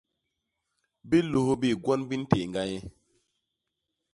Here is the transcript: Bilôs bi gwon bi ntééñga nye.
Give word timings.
Bilôs 1.09 1.55
bi 1.61 1.69
gwon 1.83 2.01
bi 2.09 2.15
ntééñga 2.21 2.61
nye. 2.69 2.79